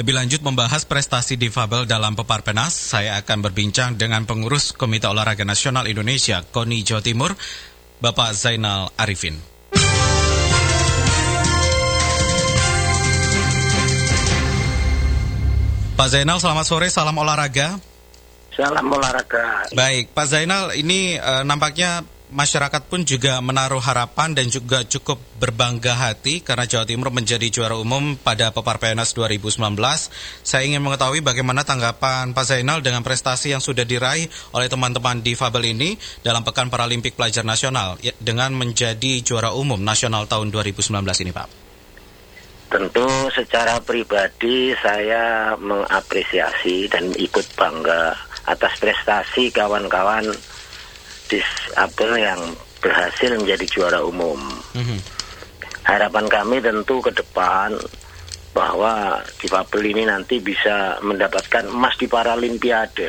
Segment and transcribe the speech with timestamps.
[0.00, 5.84] Lebih lanjut membahas prestasi difabel dalam Peparpenas, saya akan berbincang dengan pengurus Komite Olahraga Nasional
[5.92, 7.36] Indonesia, KONI Jawa Timur,
[8.00, 9.36] Bapak Zainal Arifin.
[16.00, 17.76] Pak Zainal, selamat sore, salam olahraga.
[18.56, 19.68] Salam olahraga.
[19.76, 25.94] Baik, Pak Zainal, ini uh, nampaknya masyarakat pun juga menaruh harapan dan juga cukup berbangga
[25.98, 29.58] hati karena Jawa Timur menjadi juara umum pada Pepar PNS 2019.
[30.46, 35.34] Saya ingin mengetahui bagaimana tanggapan Pak Zainal dengan prestasi yang sudah diraih oleh teman-teman di
[35.34, 40.94] Fabel ini dalam Pekan Paralimpik Pelajar Nasional ya, dengan menjadi juara umum nasional tahun 2019
[41.26, 41.48] ini, Pak.
[42.70, 43.02] Tentu
[43.34, 48.14] secara pribadi saya mengapresiasi dan ikut bangga
[48.46, 50.30] atas prestasi kawan-kawan
[51.30, 52.40] disabel yang
[52.82, 54.36] berhasil menjadi juara umum.
[54.74, 54.98] Mm-hmm.
[55.86, 57.78] Harapan kami tentu ke depan
[58.50, 63.08] bahwa difabel ini nanti bisa mendapatkan emas di Paralimpiade.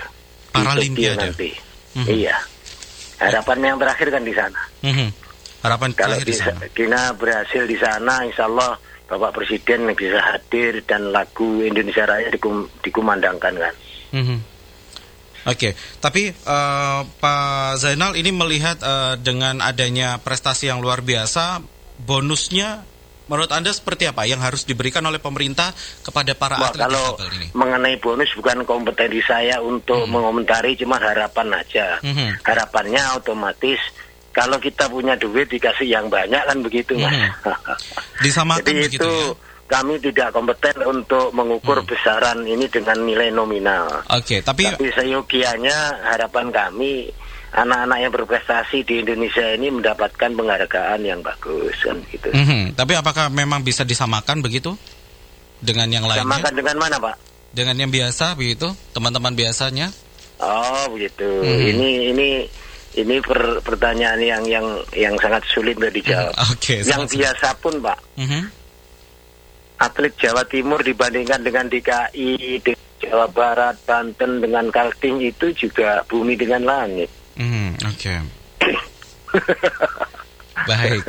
[0.54, 1.50] Paralimpiade nanti.
[1.98, 2.14] Mm-hmm.
[2.14, 2.38] Iya.
[3.22, 4.62] Harapan yang terakhir kan di sana.
[4.86, 5.10] Mm-hmm.
[5.62, 6.62] Harapan Kalau terakhir di sana.
[6.70, 8.78] Kita berhasil di sana, insya Allah
[9.12, 13.74] Bapak Presiden bisa hadir dan lagu Indonesia Raya dikum, dikumandangkan kan.
[14.16, 14.40] Mm-hmm.
[15.42, 15.72] Oke, okay.
[15.98, 21.66] tapi uh, Pak Zainal ini melihat uh, dengan adanya prestasi yang luar biasa,
[21.98, 22.86] bonusnya
[23.32, 25.72] menurut Anda seperti apa yang harus diberikan oleh pemerintah
[26.04, 27.48] kepada para Wah, atlet kalau ini?
[27.56, 30.12] mengenai bonus bukan kompetensi saya untuk hmm.
[30.12, 31.98] mengomentari, cuma harapan aja.
[32.04, 32.36] Hmm.
[32.44, 33.80] Harapannya otomatis
[34.36, 37.08] kalau kita punya duit dikasih yang banyak kan begitu, hmm.
[37.08, 37.16] Mas.
[38.26, 39.51] Disamakan Jadi begitu itu, ya?
[39.72, 41.88] Kami tidak kompeten untuk mengukur hmm.
[41.88, 44.04] besaran ini dengan nilai nominal.
[44.12, 47.08] Oke, okay, tapi tapi seyogianya harapan kami
[47.56, 52.36] anak-anak yang berprestasi di Indonesia ini mendapatkan penghargaan yang bagus kan gitu.
[52.36, 52.76] -hmm.
[52.76, 54.76] Tapi apakah memang bisa disamakan begitu
[55.64, 56.28] dengan yang lainnya?
[56.28, 57.16] Samakan dengan mana, Pak?
[57.56, 59.88] Dengan yang biasa begitu, teman-teman biasanya?
[60.44, 61.28] Oh, begitu.
[61.28, 61.60] Hmm.
[61.76, 62.30] Ini ini
[63.00, 66.32] ini per, pertanyaan yang yang yang sangat sulit untuk dijawab.
[66.52, 66.84] Oke.
[66.84, 68.00] Okay, yang biasa pun, Pak.
[68.20, 68.61] Mm -hmm
[69.82, 76.38] atlet Jawa Timur dibandingkan dengan DKI, di Jawa Barat, Banten dengan Kaltim itu juga bumi
[76.38, 77.10] dengan langit.
[77.34, 78.14] Hmm, Oke.
[78.14, 78.20] Okay.
[80.62, 81.02] Baik,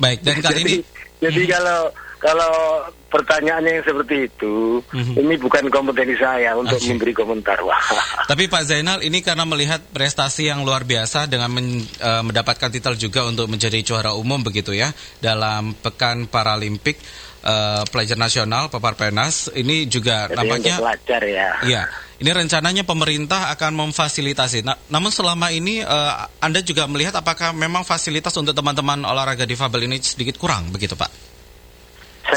[0.00, 0.18] baik.
[0.24, 0.76] Dan kali jadi, ini,
[1.20, 1.50] jadi hmm.
[1.52, 1.80] kalau
[2.18, 5.14] kalau pertanyaannya yang seperti itu, mm-hmm.
[5.22, 6.90] ini bukan kompetensi saya untuk okay.
[6.90, 7.62] memberi komentar.
[7.62, 7.78] Wah.
[8.30, 12.98] Tapi Pak Zainal, ini karena melihat prestasi yang luar biasa dengan men, uh, mendapatkan titel
[12.98, 14.90] juga untuk menjadi juara umum begitu ya
[15.22, 16.98] dalam Pekan Paralimpik
[17.46, 21.50] uh, pelajar nasional Papar Penas ini juga Jadi nampaknya pelajar ya.
[21.64, 21.82] Iya.
[22.18, 24.66] Ini rencananya pemerintah akan memfasilitasi.
[24.66, 29.86] Nah, namun selama ini uh, Anda juga melihat apakah memang fasilitas untuk teman-teman olahraga difabel
[29.86, 31.06] ini sedikit kurang begitu, Pak?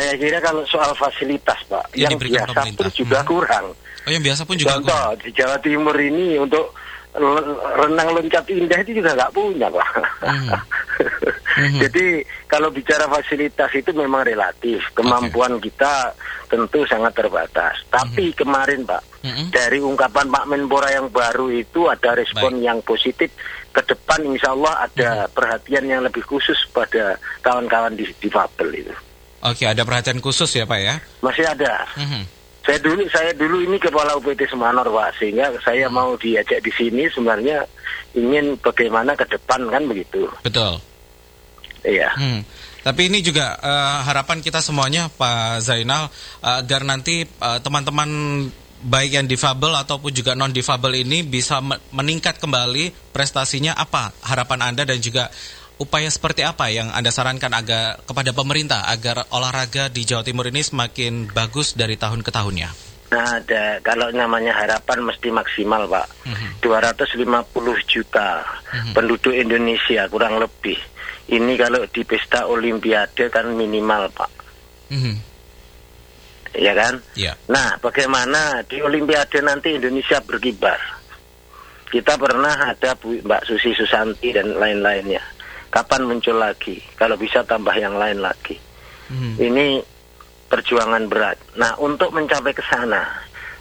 [0.02, 2.90] Saya kira kalau soal fasilitas, Pak, yang, yang biasa pemerintah.
[2.90, 3.30] pun juga hmm.
[3.30, 3.66] kurang.
[3.78, 5.22] Oh, yang biasa pun juga Contoh, kurang.
[5.22, 6.66] di Jawa Timur ini untuk
[7.78, 9.90] renang loncat indah itu juga nggak punya, Pak.
[10.26, 10.50] Hmm.
[11.62, 11.80] hmm.
[11.86, 12.06] Jadi
[12.50, 14.82] kalau bicara fasilitas itu memang relatif.
[14.98, 15.70] Kemampuan okay.
[15.70, 16.18] kita
[16.50, 17.86] tentu sangat terbatas.
[17.94, 18.38] Tapi hmm.
[18.42, 19.54] kemarin, Pak, hmm.
[19.54, 22.66] dari ungkapan Pak Menpora yang baru itu ada respon Baik.
[22.66, 23.30] yang positif.
[23.70, 25.38] Ke depan insya Allah ada hmm.
[25.38, 29.11] perhatian yang lebih khusus pada kawan-kawan di, di Fabel itu.
[29.42, 30.96] Oke, ada perhatian khusus ya Pak ya?
[31.26, 31.86] Masih ada.
[31.98, 32.24] Mm-hmm.
[32.62, 36.70] Saya dulu saya dulu ini kepala UPT Semanor Pak, sehingga saya mm mau diajak di
[36.70, 37.66] sini sebenarnya
[38.14, 40.30] ingin bagaimana ke depan kan begitu.
[40.46, 40.78] Betul.
[41.82, 42.14] Iya.
[42.14, 42.46] Hmm.
[42.82, 46.10] Tapi ini juga uh, harapan kita semuanya Pak Zainal
[46.42, 48.10] uh, agar nanti uh, teman-teman
[48.82, 51.62] baik yang difabel ataupun juga non difabel ini bisa
[51.94, 55.30] meningkat kembali prestasinya apa harapan Anda dan juga
[55.80, 60.62] upaya seperti apa yang Anda sarankan agar kepada pemerintah agar olahraga di Jawa Timur ini
[60.62, 62.92] semakin bagus dari tahun ke tahunnya?
[63.12, 66.08] Nah, ada kalau namanya harapan mesti maksimal, Pak.
[66.32, 66.50] Mm -hmm.
[66.64, 68.94] 250 juta mm -hmm.
[68.96, 70.80] penduduk Indonesia kurang lebih.
[71.28, 74.32] Ini kalau di pesta olimpiade kan minimal, Pak.
[74.96, 75.16] Mm -hmm.
[76.56, 77.04] Ya kan?
[77.16, 77.36] Yeah.
[77.52, 80.80] Nah, bagaimana di olimpiade nanti Indonesia berkibar?
[81.92, 85.20] Kita pernah ada Bu, Mbak Susi Susanti dan lain-lainnya
[85.72, 86.84] kapan muncul lagi?
[87.00, 88.60] Kalau bisa tambah yang lain lagi.
[89.08, 89.40] Hmm.
[89.40, 89.82] Ini
[90.52, 91.40] perjuangan berat.
[91.56, 93.08] Nah, untuk mencapai ke sana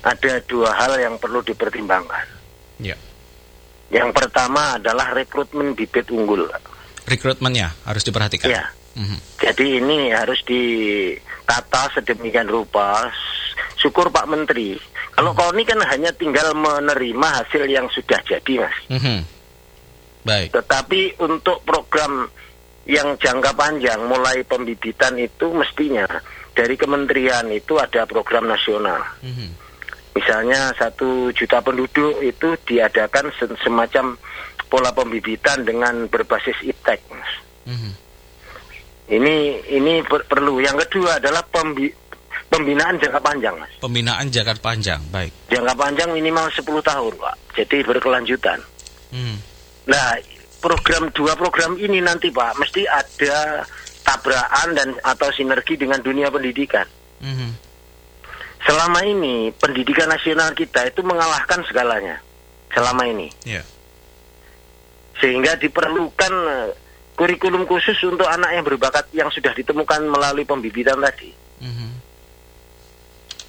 [0.02, 2.26] ada dua hal yang perlu dipertimbangkan.
[2.82, 2.98] Ya.
[3.90, 6.50] Yang pertama adalah rekrutmen bibit unggul.
[7.06, 8.50] Rekrutmennya harus diperhatikan.
[8.50, 8.66] Ya.
[8.98, 9.18] Hmm.
[9.38, 13.06] Jadi ini harus ditata sedemikian rupa.
[13.78, 14.76] Syukur Pak Menteri.
[15.14, 15.54] Kalau hmm.
[15.56, 18.76] ini kan hanya tinggal menerima hasil yang sudah jadi, Mas.
[18.90, 19.20] Hmm.
[20.25, 20.52] Baik.
[20.52, 22.28] Tetapi untuk program
[22.88, 26.08] yang jangka panjang mulai pembibitan itu mestinya
[26.52, 29.00] dari kementerian itu ada program nasional.
[29.22, 29.49] Mm-hmm.
[30.11, 33.31] Misalnya satu juta penduduk itu diadakan
[33.62, 34.19] semacam
[34.67, 37.00] pola pembibitan dengan berbasis iptek.
[37.64, 37.93] Mm-hmm.
[39.11, 39.34] Ini
[39.75, 40.62] ini per- perlu.
[40.62, 41.94] Yang kedua adalah pembi-
[42.50, 43.73] pembinaan jangka panjang, Mas.
[43.82, 45.32] Pembinaan jangka panjang, baik.
[45.50, 47.37] Jangka panjang minimal 10 tahun, Pak.
[47.58, 48.58] Jadi berkelanjutan.
[49.11, 49.37] Mm.
[49.90, 50.14] Nah,
[50.62, 53.66] program dua program ini nanti Pak mesti ada
[54.06, 56.87] tabrakan dan atau sinergi dengan dunia pendidikan.
[57.20, 57.50] Mm-hmm.
[58.60, 62.22] Selama ini pendidikan nasional kita itu mengalahkan segalanya.
[62.70, 63.34] Selama ini.
[63.42, 63.66] Yeah.
[65.19, 66.70] Sehingga diperlukan eh,
[67.19, 71.34] kurikulum khusus untuk anak yang berbakat yang sudah ditemukan melalui pembibitan tadi.
[71.60, 71.90] Mm-hmm.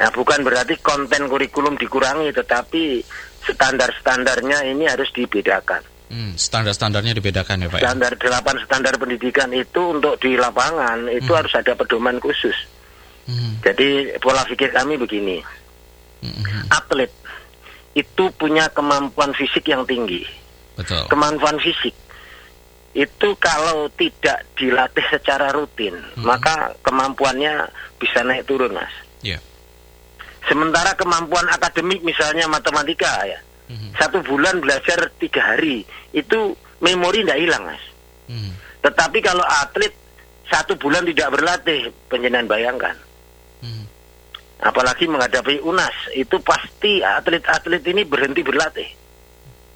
[0.02, 3.06] Nah, bukan berarti konten kurikulum dikurangi, tetapi
[3.46, 5.91] standar-standarnya ini harus dibedakan.
[6.12, 7.80] Hmm, standar-standarnya dibedakan ya Pak?
[7.80, 7.88] Ya?
[7.88, 11.40] Standar delapan standar pendidikan itu untuk di lapangan itu hmm.
[11.40, 12.56] harus ada pedoman khusus.
[13.32, 13.64] Hmm.
[13.64, 15.40] Jadi pola pikir kami begini,
[16.20, 16.68] hmm.
[16.68, 17.08] atlet
[17.96, 20.28] itu punya kemampuan fisik yang tinggi.
[20.76, 21.08] Betul.
[21.08, 21.96] Kemampuan fisik
[22.92, 26.28] itu kalau tidak dilatih secara rutin, hmm.
[26.28, 28.92] maka kemampuannya bisa naik turun, mas.
[29.24, 29.40] Yeah.
[30.44, 33.40] Sementara kemampuan akademik misalnya matematika ya,
[33.72, 33.96] hmm.
[33.96, 37.84] satu bulan belajar tiga hari itu memori tidak hilang mas.
[38.28, 38.52] Hmm.
[38.84, 39.94] Tetapi kalau atlet
[40.52, 42.96] satu bulan tidak berlatih, penjenengan bayangkan.
[43.64, 43.88] Hmm.
[44.60, 48.90] Apalagi menghadapi UNAS, itu pasti atlet-atlet ini berhenti berlatih.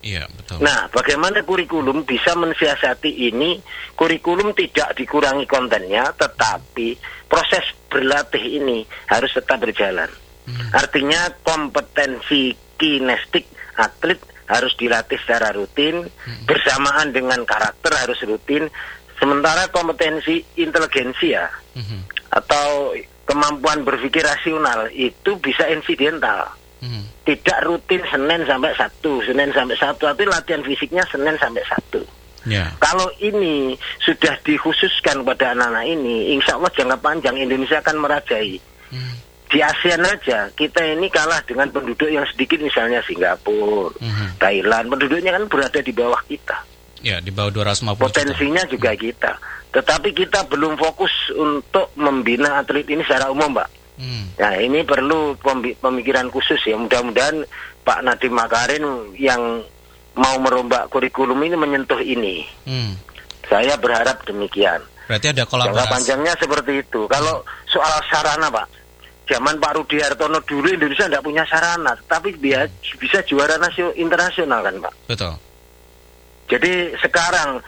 [0.06, 0.62] Iya, betul.
[0.62, 3.58] Nah, bagaimana kurikulum bisa mensiasati ini?
[3.98, 6.94] Kurikulum tidak dikurangi kontennya, tetapi
[7.26, 10.12] proses berlatih ini harus tetap berjalan.
[10.46, 10.70] Hmm.
[10.78, 16.46] Artinya kompetensi kinestik atlet harus dilatih secara rutin hmm.
[16.46, 18.70] bersamaan dengan karakter harus rutin
[19.18, 22.30] sementara kompetensi inteligensia hmm.
[22.30, 22.94] atau
[23.26, 26.54] kemampuan berpikir rasional itu bisa insidental
[26.86, 27.26] hmm.
[27.26, 32.04] tidak rutin Senin sampai Sabtu Senin sampai Sabtu tapi latihan fisiknya Senin sampai Sabtu
[32.46, 32.70] Yeah.
[32.78, 33.74] Kalau ini
[34.06, 38.62] sudah dikhususkan pada anak-anak ini, insya Allah jangka panjang Indonesia akan merajai.
[38.94, 44.28] Hmm di ASEAN aja kita ini kalah dengan penduduk yang sedikit misalnya Singapura, mm-hmm.
[44.36, 46.60] Thailand, penduduknya kan berada di bawah kita.
[47.00, 48.74] Ya, di bawah 250 Potensinya juta.
[48.76, 49.32] juga kita.
[49.72, 53.70] Tetapi kita belum fokus untuk membina atlet ini secara umum, Pak.
[53.96, 54.28] Hmm.
[54.36, 55.40] Nah, ini perlu
[55.80, 56.76] pemikiran khusus ya.
[56.76, 57.46] Mudah-mudahan
[57.86, 58.84] Pak Nadiem Makarin
[59.16, 59.64] yang
[60.18, 62.44] mau merombak kurikulum ini menyentuh ini.
[62.68, 62.98] Hmm.
[63.48, 64.82] Saya berharap demikian.
[65.06, 65.78] Berarti ada kolaborasi.
[65.78, 67.06] Jangka panjangnya seperti itu.
[67.06, 68.85] Kalau soal sarana, Pak,
[69.26, 74.62] zaman Pak Rudi Hartono dulu Indonesia tidak punya sarana, tapi dia bisa juara nasional internasional
[74.62, 74.94] kan Pak.
[75.10, 75.34] Betul.
[76.46, 77.60] Jadi sekarang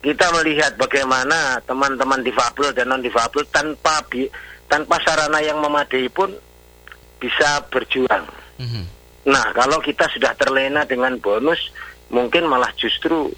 [0.00, 4.24] kita melihat bagaimana teman-teman difabel dan non difabel tanpa bi
[4.66, 6.32] tanpa sarana yang memadai pun
[7.20, 8.24] bisa berjuang.
[8.56, 8.84] Mm -hmm.
[9.28, 11.60] Nah kalau kita sudah terlena dengan bonus,
[12.08, 13.28] mungkin malah justru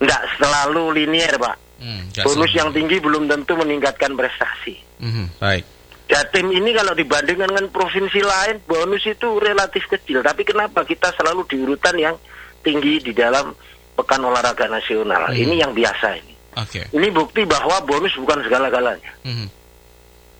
[0.00, 1.56] tidak selalu linier Pak.
[1.78, 4.80] Mm, bonus yang tinggi belum tentu meningkatkan prestasi.
[4.98, 5.26] Mm -hmm.
[5.38, 5.64] Baik.
[6.08, 10.24] Jatim ini kalau dibandingkan dengan provinsi lain bonus itu relatif kecil.
[10.24, 12.16] Tapi kenapa kita selalu di urutan yang
[12.64, 13.52] tinggi di dalam
[13.92, 15.28] pekan olahraga nasional?
[15.28, 15.36] Hmm.
[15.36, 16.34] Ini yang biasa ini.
[16.56, 16.88] Okay.
[16.96, 19.12] Ini bukti bahwa bonus bukan segala-galanya.
[19.22, 19.52] Hmm.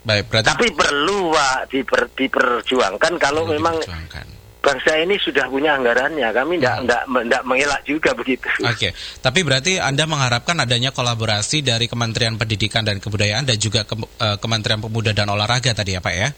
[0.09, 0.49] Baik, berarti...
[0.49, 4.26] Tapi perlu Pak diper, diperjuangkan kalau perlu memang diperjuangkan
[4.58, 6.28] bangsa ini sudah punya anggarannya.
[6.35, 7.25] Kami tidak hmm.
[7.26, 8.49] tidak mengelak juga begitu.
[8.62, 8.90] Oke, okay.
[9.23, 14.37] tapi berarti Anda mengharapkan adanya kolaborasi dari Kementerian Pendidikan dan Kebudayaan dan juga ke, uh,
[14.38, 16.28] Kementerian Pemuda dan Olahraga tadi ya Pak ya?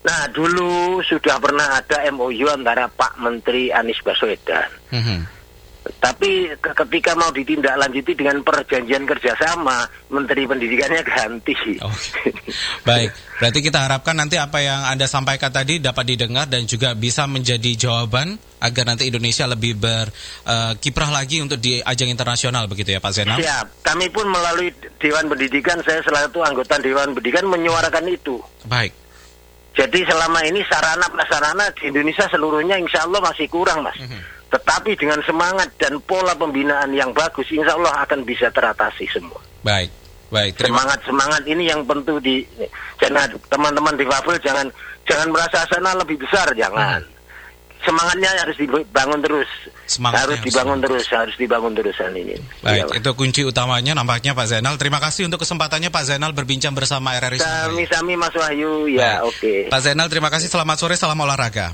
[0.00, 4.68] Nah dulu sudah pernah ada MOU antara Pak Menteri Anies Baswedan.
[4.88, 5.39] Hmm
[5.80, 11.56] tapi ketika mau ditindaklanjuti dengan perjanjian kerjasama, Menteri Pendidikannya ganti.
[11.80, 11.88] Oh.
[12.88, 17.24] Baik, berarti kita harapkan nanti apa yang Anda sampaikan tadi dapat didengar dan juga bisa
[17.24, 23.00] menjadi jawaban agar nanti Indonesia lebih berkiprah uh, lagi untuk di ajang internasional begitu ya
[23.00, 23.40] Pak Zainal?
[23.40, 24.68] Siap, kami pun melalui
[25.00, 28.36] Dewan Pendidikan, saya selaku anggota Dewan Pendidikan menyuarakan itu.
[28.68, 28.92] Baik.
[29.72, 33.96] Jadi selama ini sarana prasarana di Indonesia seluruhnya insya Allah masih kurang mas.
[33.96, 34.39] Mm -hmm.
[34.50, 39.38] Tetapi dengan semangat dan pola pembinaan yang bagus, insya Allah akan bisa teratasi semua.
[39.62, 39.94] Baik,
[40.34, 40.58] baik.
[40.58, 42.42] Semangat semangat ini yang penting di
[42.98, 44.66] jangan teman-teman di Fabel jangan
[45.06, 46.98] jangan merasa sana lebih besar, jangan.
[46.98, 47.18] Hmm.
[47.80, 49.50] Semangatnya harus dibangun terus.
[49.88, 50.84] Semangatnya harus dibangun semangat.
[50.84, 52.36] terus, harus dibangun terusan ini.
[52.60, 54.76] Baik, ya, itu kunci utamanya nampaknya Pak Zainal.
[54.76, 57.40] Terima kasih untuk kesempatannya Pak Zainal berbincang bersama RRI.
[57.40, 59.32] Sami-sami Mas Wahyu, ya oke.
[59.40, 59.60] Okay.
[59.72, 60.52] Pak Zainal, terima kasih.
[60.52, 61.72] Selamat sore, salam olahraga.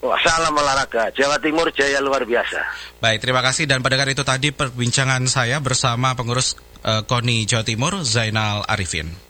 [0.00, 2.62] Salam olahraga, Jawa Timur jaya luar biasa.
[3.00, 7.92] Baik, terima kasih dan pendengar itu tadi perbincangan saya bersama pengurus uh, KONI Jawa Timur
[8.04, 9.25] Zainal Arifin.